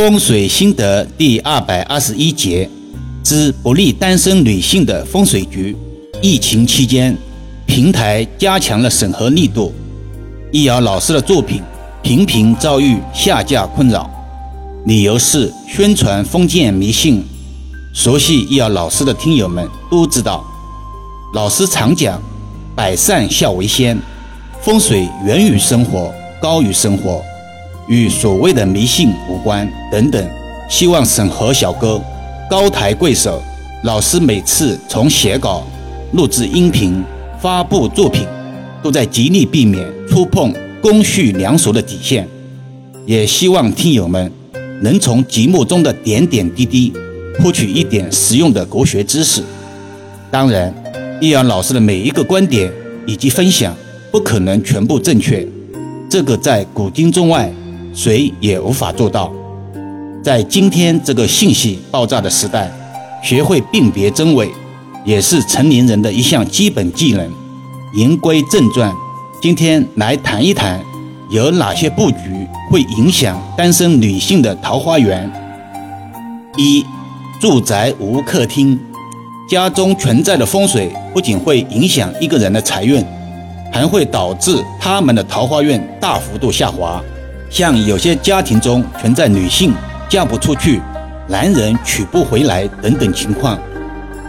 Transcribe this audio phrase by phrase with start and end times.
[0.00, 2.66] 风水心得第二百二十一节
[3.22, 5.76] 之不利单身女性的风水局。
[6.22, 7.14] 疫情期间，
[7.66, 9.74] 平台加强了审核力度，
[10.50, 11.62] 易遥老师的作品
[12.02, 14.10] 频频遭遇下架困扰，
[14.86, 17.22] 理由是宣传封建迷信。
[17.92, 20.42] 熟悉易遥老师的听友们都知道，
[21.34, 22.18] 老师常讲
[22.74, 23.98] “百善孝为先”，
[24.64, 26.10] 风水源于生活，
[26.40, 27.22] 高于生活。
[27.90, 30.30] 与所谓的迷信无关等等，
[30.68, 32.00] 希望审核小哥
[32.48, 33.42] 高抬贵手。
[33.82, 35.66] 老师每次从写稿、
[36.12, 37.02] 录制音频、
[37.40, 38.24] 发布作品，
[38.80, 42.28] 都在极力避免触碰公序良俗的底线。
[43.06, 44.30] 也希望听友们
[44.82, 46.92] 能从节目中的点点滴滴，
[47.40, 49.42] 获取一点实用的国学知识。
[50.30, 50.72] 当然，
[51.20, 52.70] 易阳老师的每一个观点
[53.04, 53.74] 以及分享，
[54.12, 55.44] 不可能全部正确，
[56.08, 57.52] 这个在古今中外。
[57.92, 59.32] 谁也无法做到。
[60.22, 62.70] 在今天这个信息爆炸的时代，
[63.22, 64.50] 学会辨别真伪，
[65.04, 67.30] 也是成年人的一项基本技能。
[67.94, 68.94] 言归正传，
[69.42, 70.80] 今天来谈一谈，
[71.30, 75.30] 有哪些布局会影响单身女性的桃花源？
[76.56, 76.84] 一、
[77.40, 78.78] 住宅无客厅，
[79.48, 83.04] 家中存在的风水不仅会影响一个人的财运，
[83.72, 87.02] 还会导致他们的桃花运大幅度下滑。
[87.50, 89.74] 像有些家庭中存在女性
[90.08, 90.80] 嫁不出去、
[91.26, 93.58] 男人娶不回来等等情况，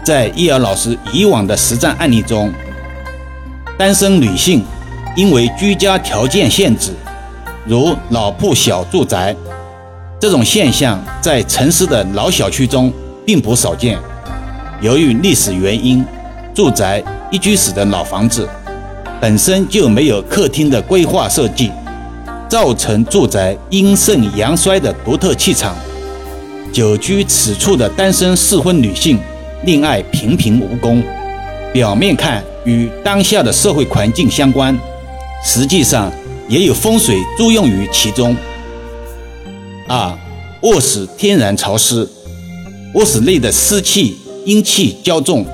[0.04, 2.52] 在易儿老师以往的实战案例中，
[3.78, 4.64] 单身女性
[5.16, 6.90] 因为居家条件限制，
[7.64, 9.34] 如老铺小住宅，
[10.18, 12.92] 这种现象在城市的老小区中
[13.24, 13.96] 并不少见。
[14.80, 16.04] 由于历史原因，
[16.52, 18.48] 住宅一居室的老房子
[19.20, 21.70] 本身就没有客厅的规划设计。
[22.52, 25.74] 造成住宅阴盛阳衰的独特气场。
[26.70, 29.18] 久居此处的单身适婚女性，
[29.64, 31.02] 恋爱频频无功。
[31.72, 34.78] 表面看与当下的社会环境相关，
[35.42, 36.12] 实际上
[36.46, 38.36] 也有风水作用于其中。
[39.88, 40.14] 二、
[40.60, 42.06] 卧室天然潮湿，
[42.92, 45.46] 卧室内的湿气、阴气较重，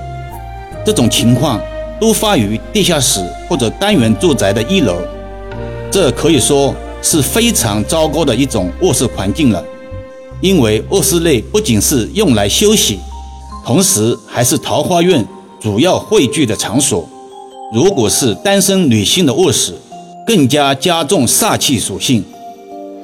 [0.84, 1.60] 这种情况
[2.00, 4.96] 多发于地下室或者单元住宅的一楼。
[5.92, 6.74] 这可以说。
[7.02, 9.64] 是非常糟糕的一种卧室环境了，
[10.40, 12.98] 因为卧室内不仅是用来休息，
[13.64, 15.24] 同时还是桃花运
[15.60, 17.08] 主要汇聚的场所。
[17.72, 19.74] 如果是单身女性的卧室，
[20.26, 22.24] 更加加重煞气属性。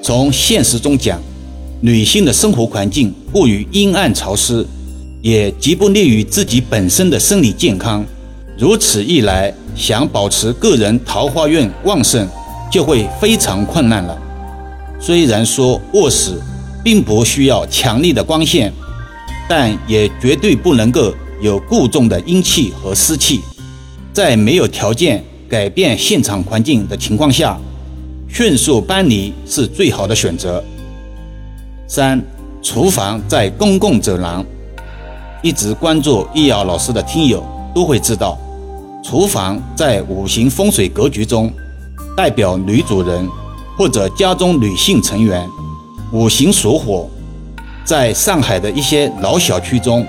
[0.02, 1.20] 从现实中讲，
[1.80, 4.66] 女性的生活环境过于阴暗潮湿，
[5.22, 8.04] 也极不利于自己本身的生理健康。
[8.58, 12.28] 如此一来，想保持个人桃花运旺盛。
[12.74, 14.18] 就会非常困难了。
[14.98, 16.42] 虽然说卧室
[16.82, 18.72] 并不需要强力的光线，
[19.48, 23.42] 但也绝对不能够有固重的阴气和湿气。
[24.12, 27.56] 在没有条件改变现场环境的情况下，
[28.28, 30.60] 迅速搬离是最好的选择。
[31.86, 32.20] 三、
[32.60, 34.44] 厨房在公共走廊。
[35.44, 38.36] 一直关注易遥老师的听友都会知道，
[39.00, 41.52] 厨房在五行风水格局中。
[42.16, 43.28] 代表女主人
[43.76, 45.48] 或者家中女性成员，
[46.12, 47.08] 五行属火，
[47.84, 50.06] 在上海的一些老小区中，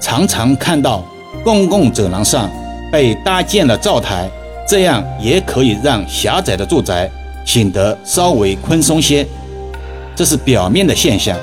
[0.00, 1.04] 常常看到
[1.42, 2.48] 公共走廊上
[2.92, 4.30] 被搭建了灶台，
[4.68, 7.10] 这样也可以让狭窄的住宅
[7.44, 9.26] 显得稍微宽松些。
[10.14, 11.36] 这是表面的现象，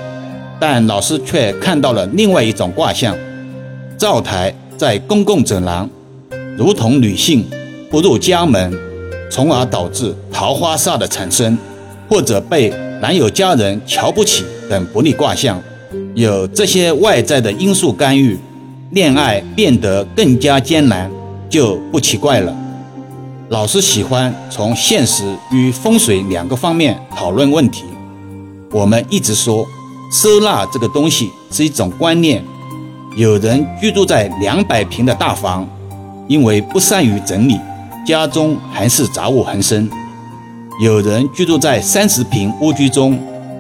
[0.57, 3.13] 但老师却看到了另外一种卦象：
[3.97, 5.89] 灶台在公共走廊，
[6.57, 7.45] 如同女性
[7.91, 8.86] 不入家门。
[9.29, 11.57] 从而导致桃花煞的产生，
[12.09, 12.69] 或者被
[13.01, 15.61] 男友家人瞧不起等不利卦象，
[16.15, 18.37] 有这些外在的因素干预，
[18.91, 21.11] 恋爱变得更加艰难，
[21.49, 22.55] 就不奇怪了。
[23.49, 27.83] 老师喜欢从现实与风水两个方面讨论问题。
[28.71, 29.65] 我们一直说，
[30.11, 32.43] 收纳这个东西是一种观念。
[33.15, 35.67] 有人居住在两百平的大房，
[36.27, 37.57] 因为不善于整理。
[38.07, 39.89] 家中还是杂物横生，
[40.81, 43.19] 有人居住在三十平屋居中，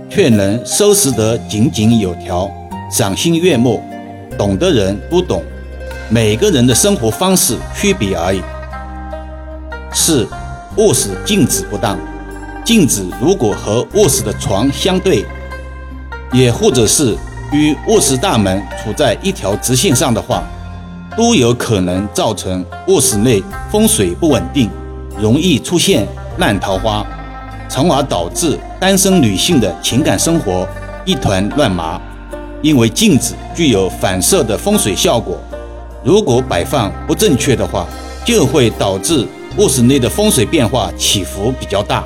[0.09, 2.49] 却能收拾得井井有条，
[2.89, 3.83] 赏心悦目。
[4.37, 5.43] 懂的人都懂，
[6.09, 8.41] 每个人的生活方式区别而已。
[9.91, 10.25] 四，
[10.77, 11.99] 卧室镜子不当，
[12.63, 15.25] 镜子如果和卧室的床相对，
[16.31, 17.17] 也或者是
[17.51, 20.41] 与卧室大门处在一条直线上的话。
[21.17, 24.69] 都有可能造成卧室内风水不稳定，
[25.19, 27.03] 容易出现烂桃花，
[27.67, 30.67] 从而导致单身女性的情感生活
[31.05, 31.99] 一团乱麻。
[32.61, 35.39] 因为镜子具有反射的风水效果，
[36.03, 37.87] 如果摆放不正确的话，
[38.23, 39.25] 就会导致
[39.57, 42.03] 卧室内的风水变化起伏比较大，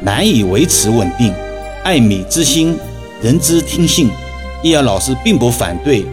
[0.00, 1.34] 难以维持稳定。
[1.84, 2.78] 爱米之心，
[3.20, 4.10] 人之听性。
[4.62, 6.04] 易遥老师并不反对，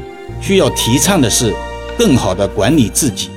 [0.41, 1.53] 需要提倡的是
[1.97, 3.29] 更好的管理自己，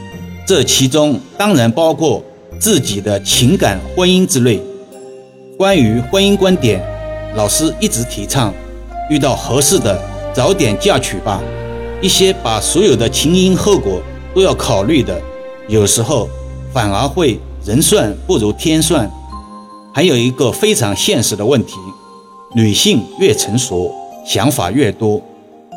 [0.46, 2.22] 这其中当然包括
[2.58, 4.60] 自己的情感、婚姻之类。
[5.56, 6.82] 关于婚姻观点，
[7.34, 8.52] 老师一直提倡，
[9.10, 10.00] 遇到合适的。
[10.34, 11.42] 早点嫁娶吧。
[12.00, 14.00] 一些把所有的前因后果
[14.32, 15.20] 都要考虑的，
[15.66, 16.28] 有时候
[16.72, 19.10] 反而会人算不如天算。
[19.92, 21.74] 还有一个非常现实的问题：
[22.54, 23.92] 女性越成熟，
[24.24, 25.20] 想法越多，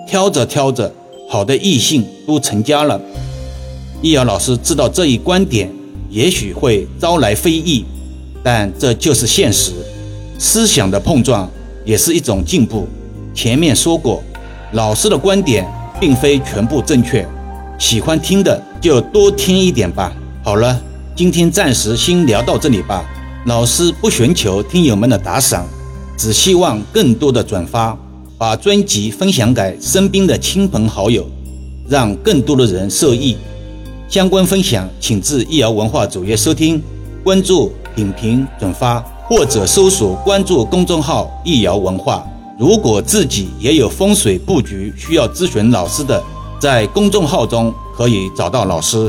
[0.08, 0.94] 挑着挑着，
[1.32, 3.00] 好的异性都成家了。
[4.02, 5.72] 易遥老师知道这一观点
[6.10, 7.86] 也许会招来非议，
[8.44, 9.72] 但这就是现实。
[10.38, 11.50] 思想的碰撞
[11.86, 12.86] 也是一种进步。
[13.34, 14.22] 前面说过。
[14.74, 15.66] 老师的观点
[16.00, 17.28] 并非全部正确，
[17.78, 20.14] 喜欢听的就多听一点吧。
[20.44, 20.82] 好了，
[21.14, 23.06] 今天暂时先聊到这里吧。
[23.46, 25.68] 老师不寻求听友们的打赏，
[26.18, 27.98] 只希望更多的转发，
[28.42, 31.28] 把专辑分享给身边的亲朋好友，
[31.88, 33.38] 让更多的人受益。
[34.10, 36.82] 相关分享请至易瑶文化主页收听、
[37.24, 39.00] 关注、点评、转发，
[39.30, 42.26] 或者搜索关注公众号“易瑶文化”。
[42.58, 46.20] 如果自己也有风水布局需要咨询老师的，
[46.60, 49.08] 在公众号中可以找到老师。